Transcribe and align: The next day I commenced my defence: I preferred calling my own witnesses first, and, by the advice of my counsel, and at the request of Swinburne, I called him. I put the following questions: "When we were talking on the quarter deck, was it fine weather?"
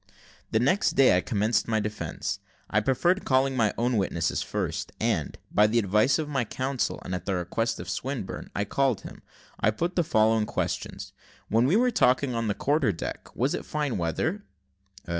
The 0.49 0.59
next 0.59 0.93
day 0.93 1.15
I 1.15 1.21
commenced 1.21 1.67
my 1.67 1.79
defence: 1.79 2.39
I 2.71 2.79
preferred 2.79 3.23
calling 3.23 3.55
my 3.55 3.71
own 3.77 3.97
witnesses 3.97 4.41
first, 4.41 4.91
and, 4.99 5.37
by 5.51 5.67
the 5.67 5.77
advice 5.77 6.17
of 6.17 6.27
my 6.27 6.43
counsel, 6.43 6.99
and 7.05 7.13
at 7.13 7.27
the 7.27 7.35
request 7.35 7.79
of 7.79 7.87
Swinburne, 7.87 8.49
I 8.55 8.65
called 8.65 9.01
him. 9.01 9.21
I 9.59 9.69
put 9.69 9.95
the 9.95 10.03
following 10.03 10.47
questions: 10.47 11.13
"When 11.49 11.67
we 11.67 11.75
were 11.75 11.91
talking 11.91 12.33
on 12.33 12.47
the 12.47 12.55
quarter 12.55 12.91
deck, 12.91 13.29
was 13.35 13.53
it 13.53 13.63
fine 13.63 13.99
weather?" 13.99 14.43